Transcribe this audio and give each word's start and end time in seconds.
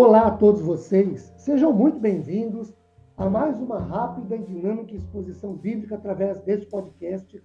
Olá 0.00 0.28
a 0.28 0.30
todos 0.30 0.60
vocês, 0.60 1.34
sejam 1.36 1.72
muito 1.72 1.98
bem-vindos 1.98 2.72
a 3.16 3.28
mais 3.28 3.60
uma 3.60 3.80
rápida 3.80 4.36
e 4.36 4.44
dinâmica 4.44 4.94
exposição 4.94 5.54
bíblica 5.54 5.96
através 5.96 6.40
deste 6.42 6.66
podcast 6.66 7.42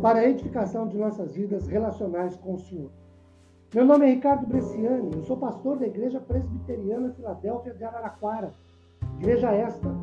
para 0.00 0.20
a 0.20 0.26
edificação 0.26 0.88
de 0.88 0.96
nossas 0.96 1.34
vidas 1.34 1.66
relacionais 1.66 2.34
com 2.36 2.54
o 2.54 2.58
Senhor. 2.58 2.90
Meu 3.74 3.84
nome 3.84 4.06
é 4.06 4.14
Ricardo 4.14 4.46
Bresciani, 4.46 5.10
eu 5.14 5.22
sou 5.24 5.36
pastor 5.36 5.78
da 5.78 5.86
Igreja 5.86 6.18
Presbiteriana 6.18 7.12
Filadélfia 7.12 7.74
de 7.74 7.84
Araraquara, 7.84 8.54
igreja 9.18 9.52
esta 9.52 9.94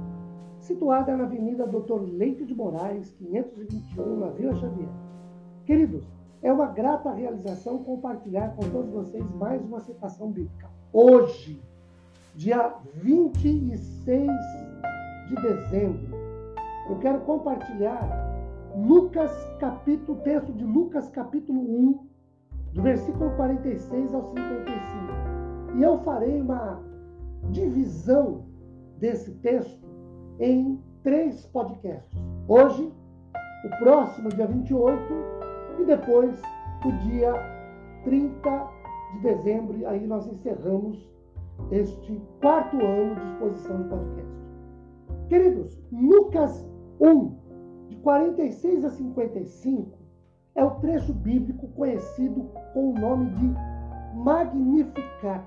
situada 0.59 1.17
na 1.17 1.23
Avenida 1.23 1.65
Doutor 1.65 2.03
Leite 2.03 2.45
de 2.45 2.53
Moraes, 2.53 3.09
521, 3.13 4.15
na 4.15 4.27
Vila 4.27 4.53
Xavier. 4.53 4.89
Queridos, 5.65 6.07
é 6.43 6.53
uma 6.53 6.67
grata 6.67 7.11
realização 7.11 7.83
compartilhar 7.83 8.55
com 8.55 8.69
todos 8.69 8.91
vocês 8.91 9.27
mais 9.31 9.65
uma 9.65 9.79
citação 9.79 10.31
bíblica. 10.31 10.69
Hoje, 10.93 11.59
dia 12.35 12.73
26 12.95 14.29
de 15.27 15.35
dezembro, 15.35 16.15
eu 16.89 16.97
quero 16.99 17.21
compartilhar 17.21 18.29
Lucas 18.75 19.31
capítulo, 19.59 20.19
texto 20.21 20.53
de 20.53 20.63
Lucas 20.63 21.09
capítulo 21.09 21.59
1, 21.59 22.07
do 22.73 22.81
versículo 22.81 23.31
46 23.35 24.13
ao 24.13 24.23
55. 24.23 25.77
E 25.77 25.83
eu 25.83 25.99
farei 25.99 26.41
uma 26.41 26.81
divisão 27.51 28.45
desse 28.97 29.31
texto 29.35 29.87
em 30.39 30.79
três 31.03 31.45
podcasts. 31.47 32.19
Hoje, 32.47 32.91
o 33.65 33.69
próximo, 33.79 34.29
dia 34.29 34.47
28, 34.47 35.01
e 35.79 35.85
depois 35.85 36.39
o 36.85 36.91
dia 37.09 37.33
30 38.03 38.67
de 39.13 39.19
dezembro, 39.21 39.87
aí 39.87 40.05
nós 40.05 40.27
encerramos 40.27 41.09
este 41.71 42.21
quarto 42.41 42.77
ano 42.77 43.15
de 43.15 43.27
exposição 43.27 43.83
de 43.83 43.89
podcast. 43.89 44.39
Queridos, 45.27 45.79
Lucas 45.91 46.67
1, 46.99 47.35
de 47.89 47.95
46 47.97 48.85
a 48.85 48.89
55, 48.89 49.97
é 50.55 50.63
o 50.63 50.71
trecho 50.79 51.13
bíblico 51.13 51.67
conhecido 51.69 52.49
com 52.73 52.91
o 52.91 52.99
nome 52.99 53.29
de 53.35 53.55
Magnificat. 54.15 55.45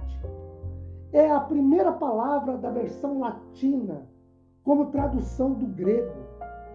É 1.13 1.31
a 1.31 1.41
primeira 1.41 1.93
palavra 1.93 2.57
da 2.57 2.71
versão 2.71 3.19
latina 3.19 4.07
como 4.65 4.91
tradução 4.91 5.53
do 5.55 5.67
grego 5.67 6.15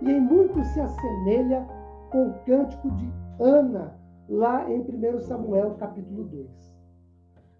e 0.01 0.11
em 0.11 0.19
muito 0.19 0.63
se 0.65 0.79
assemelha 0.79 1.65
com 2.11 2.29
o 2.29 2.33
cântico 2.45 2.91
de 2.91 3.11
Ana, 3.39 3.97
lá 4.29 4.69
em 4.69 4.81
1 4.81 5.19
Samuel 5.21 5.75
capítulo 5.75 6.25
2. 6.25 6.76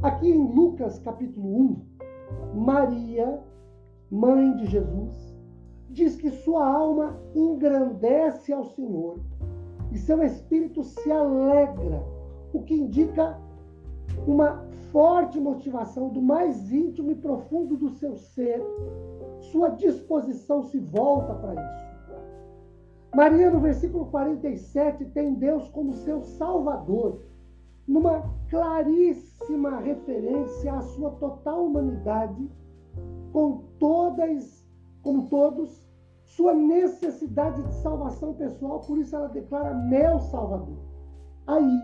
Aqui 0.04 0.30
em 0.30 0.54
Lucas 0.54 1.00
capítulo 1.00 1.80
1, 2.54 2.60
Maria, 2.60 3.42
mãe 4.12 4.56
de 4.58 4.68
Jesus, 4.68 5.36
diz 5.90 6.16
que 6.16 6.30
sua 6.30 6.68
alma 6.68 7.20
engrandece 7.34 8.54
ao 8.54 8.64
Senhor 8.64 9.20
e 9.92 9.98
seu 9.98 10.22
espírito 10.22 10.84
se 10.84 11.12
alegra, 11.12 12.04
o 12.54 12.62
que 12.62 12.76
indica 12.76 13.40
uma 14.28 14.64
forte 14.92 15.40
motivação 15.40 16.10
do 16.10 16.22
mais 16.22 16.72
íntimo 16.72 17.10
e 17.10 17.16
profundo 17.16 17.76
do 17.76 17.90
seu 17.90 18.16
ser. 18.16 18.62
Sua 19.52 19.70
disposição 19.70 20.62
se 20.62 20.78
volta 20.78 21.34
para 21.34 21.56
isso. 21.56 21.88
Maria, 23.16 23.50
no 23.50 23.60
versículo 23.60 24.06
47, 24.06 25.06
tem 25.06 25.34
Deus 25.34 25.68
como 25.70 25.96
seu 25.96 26.22
Salvador 26.22 27.20
numa 27.88 28.22
claríssima 28.48 29.37
referência 29.88 30.74
à 30.74 30.82
sua 30.82 31.12
total 31.12 31.66
humanidade, 31.66 32.50
com 33.32 33.64
todas, 33.80 34.66
como 35.02 35.28
todos, 35.28 35.88
sua 36.24 36.54
necessidade 36.54 37.62
de 37.64 37.74
salvação 37.76 38.34
pessoal, 38.34 38.82
por 38.82 38.98
isso 38.98 39.16
ela 39.16 39.30
declara 39.30 39.74
meu 39.74 40.20
Salvador. 40.20 40.78
Aí, 41.46 41.80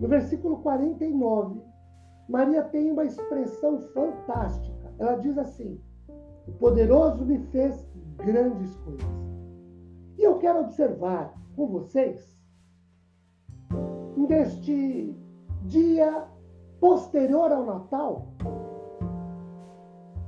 no 0.00 0.08
versículo 0.08 0.58
49, 0.58 1.60
Maria 2.28 2.62
tem 2.64 2.90
uma 2.90 3.04
expressão 3.04 3.78
fantástica. 3.92 4.92
Ela 4.98 5.16
diz 5.16 5.36
assim: 5.36 5.78
O 6.48 6.52
poderoso 6.52 7.24
me 7.26 7.38
fez 7.38 7.86
grandes 8.16 8.74
coisas. 8.76 9.06
E 10.18 10.22
eu 10.22 10.38
quero 10.38 10.60
observar 10.60 11.34
com 11.54 11.66
vocês 11.66 12.32
neste 14.16 15.14
dia 15.64 16.26
posterior 16.82 17.52
ao 17.52 17.64
Natal, 17.64 18.26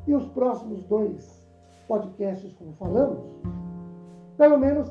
e 0.06 0.14
os 0.14 0.24
próximos 0.28 0.84
dois 0.84 1.44
podcasts, 1.88 2.52
como 2.52 2.72
falamos, 2.74 3.18
pelo 4.36 4.56
menos 4.56 4.88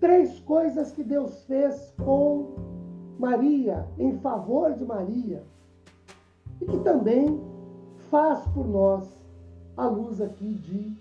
três 0.00 0.40
coisas 0.40 0.90
que 0.90 1.04
Deus 1.04 1.44
fez 1.44 1.94
com 2.02 2.48
Maria, 3.16 3.86
em 3.96 4.18
favor 4.18 4.72
de 4.72 4.84
Maria, 4.84 5.44
e 6.60 6.64
que 6.64 6.78
também 6.80 7.40
faz 8.10 8.44
por 8.48 8.66
nós 8.66 9.08
a 9.76 9.86
luz 9.86 10.20
aqui 10.20 10.54
de 10.54 10.96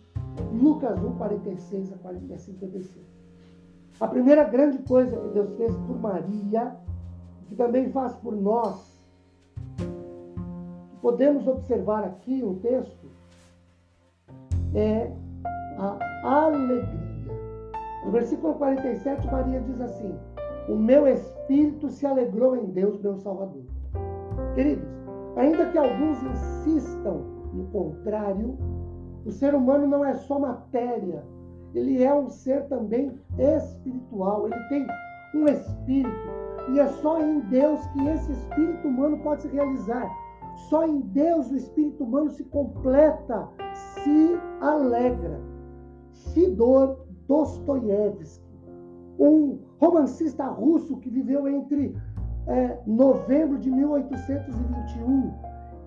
Lucas 0.53 1.01
1, 1.01 1.17
46 1.17 1.93
a 1.93 2.37
55. 2.37 2.99
A 3.99 4.07
primeira 4.07 4.43
grande 4.43 4.77
coisa 4.83 5.17
que 5.17 5.29
Deus 5.29 5.57
fez 5.57 5.75
por 5.75 5.99
Maria 5.99 6.77
que 7.47 7.55
também 7.55 7.89
faz 7.91 8.13
por 8.15 8.35
nós. 8.35 8.96
Podemos 11.01 11.47
observar 11.47 12.03
aqui 12.03 12.43
um 12.43 12.55
texto, 12.55 13.07
é 14.73 15.11
a 15.77 15.97
alegria. 16.23 17.07
No 18.05 18.11
versículo 18.11 18.55
47, 18.55 19.27
Maria 19.27 19.59
diz 19.61 19.79
assim: 19.81 20.15
O 20.69 20.75
meu 20.75 21.07
espírito 21.07 21.89
se 21.89 22.05
alegrou 22.05 22.55
em 22.55 22.65
Deus, 22.65 22.99
meu 23.01 23.15
Salvador. 23.17 23.63
Queridos, 24.55 24.87
ainda 25.35 25.69
que 25.69 25.77
alguns 25.77 26.21
insistam 26.23 27.21
no 27.53 27.65
contrário, 27.67 28.57
o 29.25 29.31
ser 29.31 29.53
humano 29.53 29.87
não 29.87 30.03
é 30.03 30.13
só 30.15 30.39
matéria, 30.39 31.23
ele 31.75 32.03
é 32.03 32.13
um 32.13 32.29
ser 32.29 32.67
também 32.67 33.19
espiritual, 33.37 34.47
ele 34.47 34.63
tem 34.69 34.87
um 35.35 35.45
espírito 35.45 36.37
e 36.69 36.79
é 36.79 36.87
só 36.87 37.21
em 37.21 37.39
Deus 37.41 37.85
que 37.87 38.07
esse 38.07 38.31
espírito 38.31 38.87
humano 38.87 39.17
pode 39.19 39.43
se 39.43 39.47
realizar. 39.49 40.09
Só 40.69 40.85
em 40.85 40.99
Deus 40.99 41.49
o 41.51 41.55
espírito 41.55 42.03
humano 42.03 42.29
se 42.31 42.43
completa, 42.45 43.47
se 43.73 44.37
alegra. 44.59 45.39
Fidor 46.33 47.05
Dostoiévski, 47.27 48.43
um 49.19 49.59
romancista 49.79 50.45
russo 50.45 50.97
que 50.97 51.09
viveu 51.09 51.47
entre 51.47 51.95
é, 52.47 52.77
novembro 52.85 53.59
de 53.59 53.69
1821 53.69 55.33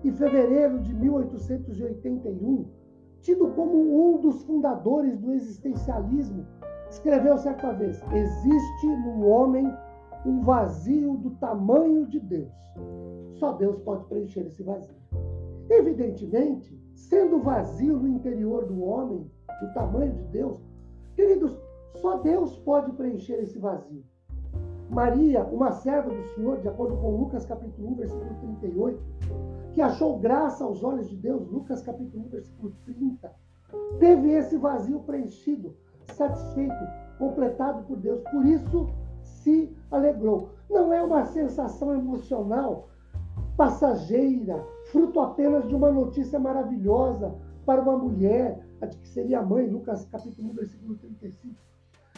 e 0.03 0.11
fevereiro 0.11 0.79
de 0.79 0.93
1881, 0.93 2.65
tido 3.21 3.47
como 3.51 4.13
um 4.13 4.19
dos 4.19 4.43
fundadores 4.43 5.17
do 5.19 5.31
existencialismo, 5.33 6.45
escreveu 6.89 7.37
certa 7.37 7.71
vez: 7.73 8.01
Existe 8.11 8.87
no 8.87 9.27
homem 9.27 9.71
um 10.25 10.41
vazio 10.41 11.17
do 11.17 11.31
tamanho 11.31 12.05
de 12.05 12.19
Deus. 12.19 12.51
Só 13.33 13.53
Deus 13.53 13.79
pode 13.79 14.05
preencher 14.05 14.41
esse 14.41 14.61
vazio. 14.61 14.95
Evidentemente, 15.69 16.79
sendo 16.93 17.39
vazio 17.39 17.97
no 17.97 18.07
interior 18.07 18.65
do 18.65 18.83
homem, 18.83 19.29
do 19.61 19.73
tamanho 19.73 20.13
de 20.13 20.23
Deus, 20.25 20.59
queridos, 21.15 21.57
só 21.95 22.17
Deus 22.17 22.57
pode 22.59 22.91
preencher 22.93 23.41
esse 23.41 23.57
vazio. 23.57 24.03
Maria, 24.89 25.43
uma 25.45 25.71
serva 25.71 26.09
do 26.09 26.23
Senhor, 26.35 26.59
de 26.59 26.67
acordo 26.67 26.97
com 26.97 27.15
Lucas 27.15 27.45
capítulo 27.45 27.91
1, 27.91 27.95
versículo 27.95 28.35
38, 28.41 28.99
que 29.73 29.81
achou 29.81 30.19
graça 30.19 30.65
aos 30.65 30.83
olhos 30.83 31.09
de 31.09 31.15
Deus, 31.15 31.47
Lucas 31.49 31.81
capítulo 31.81 32.25
1, 32.25 32.29
versículo 32.29 32.73
30, 32.85 33.31
teve 33.99 34.31
esse 34.33 34.57
vazio 34.57 34.99
preenchido, 34.99 35.73
satisfeito, 36.13 36.75
completado 37.17 37.83
por 37.83 37.97
Deus. 37.97 38.21
Por 38.31 38.45
isso, 38.45 38.89
se 39.43 39.75
alegrou. 39.89 40.49
Não 40.69 40.93
é 40.93 41.01
uma 41.01 41.25
sensação 41.25 41.93
emocional 41.93 42.89
passageira, 43.57 44.63
fruto 44.91 45.19
apenas 45.19 45.67
de 45.67 45.75
uma 45.75 45.91
notícia 45.91 46.39
maravilhosa 46.39 47.33
para 47.65 47.81
uma 47.81 47.97
mulher, 47.97 48.59
a 48.81 48.85
de 48.85 48.97
que 48.97 49.07
seria 49.07 49.39
a 49.39 49.45
mãe, 49.45 49.67
Lucas 49.67 50.07
capítulo 50.11 50.49
1, 50.51 50.53
versículo 50.53 50.95
35. 50.95 51.55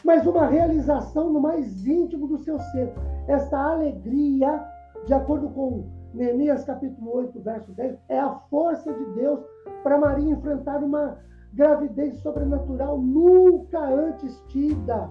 Mas 0.04 0.26
uma 0.26 0.48
realização 0.48 1.32
no 1.32 1.42
mais 1.42 1.86
íntimo 1.86 2.28
do 2.28 2.38
seu 2.38 2.60
ser. 2.60 2.94
Esta 3.28 3.58
alegria, 3.58 4.66
de 5.06 5.14
acordo 5.14 5.50
com 5.50 5.86
Neemias 6.14 6.64
capítulo 6.64 7.16
8, 7.16 7.40
verso 7.40 7.72
10, 7.72 7.98
é 8.10 8.20
a 8.20 8.36
força 8.50 8.94
de 8.94 9.06
Deus 9.14 9.40
para 9.82 9.98
Maria 9.98 10.32
enfrentar 10.32 10.84
uma 10.84 11.18
gravidez 11.54 12.20
sobrenatural 12.20 12.98
nunca 12.98 13.80
antes 13.80 14.42
tida 14.48 15.10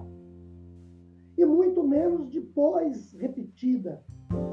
e 1.37 1.45
muito 1.45 1.83
menos 1.83 2.29
depois 2.29 3.13
repetida, 3.13 4.01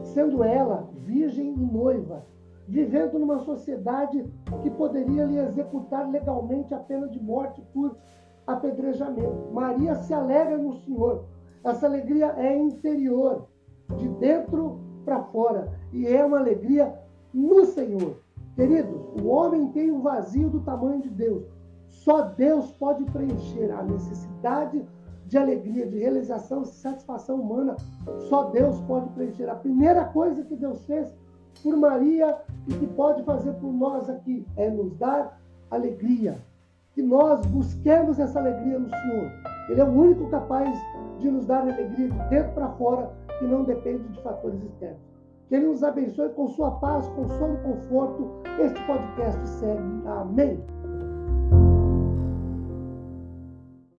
sendo 0.03 0.43
ela 0.43 0.89
virgem 0.97 1.55
e 1.55 1.57
noiva, 1.57 2.25
vivendo 2.67 3.19
numa 3.19 3.41
sociedade 3.41 4.25
que 4.63 4.71
poderia 4.71 5.25
lhe 5.25 5.39
executar 5.39 6.09
legalmente 6.11 6.73
a 6.73 6.79
pena 6.79 7.09
de 7.09 7.21
morte 7.21 7.63
por 7.73 7.97
apedrejamento. 8.47 9.53
Maria 9.53 9.95
se 9.97 10.15
alegra 10.15 10.57
no 10.57 10.75
Senhor. 10.75 11.25
Essa 11.65 11.87
alegria 11.87 12.35
é 12.39 12.57
interior, 12.57 13.49
de 13.97 14.09
dentro 14.09 14.81
para 15.05 15.23
fora, 15.25 15.73
e 15.93 16.07
é 16.07 16.25
uma 16.25 16.39
alegria 16.39 16.95
no 17.33 17.65
Senhor. 17.65 18.17
Queridos, 18.55 19.01
o 19.23 19.27
homem 19.29 19.69
tem 19.73 19.91
um 19.91 20.01
vazio 20.01 20.49
do 20.51 20.61
tamanho 20.61 21.01
de 21.03 21.11
Deus. 21.11 21.45
Só 21.89 22.23
Deus 22.23 22.71
pode 22.73 23.05
preencher 23.07 23.71
a 23.73 23.83
necessidade 23.83 24.85
de 25.31 25.39
alegria, 25.39 25.87
de 25.87 25.97
realização, 25.97 26.63
de 26.63 26.71
satisfação 26.71 27.41
humana. 27.41 27.77
Só 28.29 28.51
Deus 28.51 28.81
pode 28.81 29.09
preencher. 29.11 29.49
A 29.49 29.55
primeira 29.55 30.05
coisa 30.07 30.43
que 30.43 30.57
Deus 30.57 30.85
fez 30.87 31.15
por 31.63 31.77
Maria 31.77 32.37
e 32.67 32.75
que 32.75 32.87
pode 32.89 33.23
fazer 33.23 33.53
por 33.53 33.73
nós 33.73 34.11
aqui 34.11 34.45
é 34.57 34.69
nos 34.69 34.93
dar 34.97 35.41
alegria. 35.71 36.37
Que 36.95 37.01
nós 37.01 37.47
busquemos 37.47 38.19
essa 38.19 38.41
alegria 38.41 38.77
no 38.77 38.89
Senhor. 38.89 39.31
Ele 39.69 39.81
é 39.81 39.85
o 39.85 39.93
único 39.93 40.29
capaz 40.31 40.77
de 41.21 41.31
nos 41.31 41.47
dar 41.47 41.61
alegria 41.61 42.09
de 42.09 42.29
dentro 42.29 42.53
para 42.53 42.69
fora, 42.71 43.13
que 43.39 43.47
não 43.47 43.63
depende 43.63 44.03
de 44.09 44.21
fatores 44.23 44.61
externos. 44.65 44.99
Que 45.49 45.55
Ele 45.55 45.67
nos 45.67 45.85
abençoe 45.85 46.31
com 46.31 46.49
sua 46.49 46.73
paz, 46.73 47.07
consolo 47.11 47.55
e 47.55 47.59
conforto. 47.59 48.43
Este 48.59 48.85
podcast 48.85 49.49
segue. 49.49 50.03
Amém. 50.09 50.61